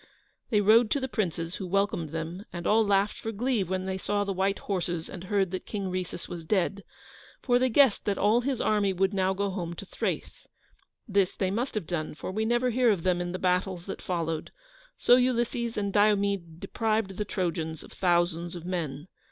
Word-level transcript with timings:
They 0.49 0.61
rode 0.61 0.89
to 0.89 0.99
the 0.99 1.07
princes, 1.07 1.57
who 1.57 1.67
welcomed 1.67 2.09
them, 2.09 2.43
and 2.51 2.65
all 2.65 2.83
laughed 2.83 3.19
for 3.19 3.31
glee 3.31 3.63
when 3.63 3.85
they 3.85 3.99
saw 3.99 4.23
the 4.23 4.33
white 4.33 4.57
horses 4.57 5.07
and 5.07 5.25
heard 5.25 5.51
that 5.51 5.67
King 5.67 5.91
Rhesus 5.91 6.27
was 6.27 6.43
dead, 6.43 6.83
for 7.43 7.59
they 7.59 7.69
guessed 7.69 8.05
that 8.05 8.17
all 8.17 8.41
his 8.41 8.59
army 8.59 8.93
would 8.93 9.13
now 9.13 9.35
go 9.35 9.51
home 9.51 9.75
to 9.75 9.85
Thrace. 9.85 10.47
This 11.07 11.35
they 11.35 11.51
must 11.51 11.75
have 11.75 11.85
done, 11.85 12.15
for 12.15 12.31
we 12.31 12.45
never 12.45 12.71
hear 12.71 12.89
of 12.89 13.03
them 13.03 13.21
in 13.21 13.31
the 13.31 13.37
battles 13.37 13.85
that 13.85 14.01
followed, 14.01 14.51
so 14.97 15.17
Ulysses 15.17 15.77
and 15.77 15.93
Diomede 15.93 16.59
deprived 16.59 17.17
the 17.17 17.23
Trojans 17.23 17.83
of 17.83 17.91
thousands 17.91 18.55
of 18.55 18.65
men. 18.65 19.07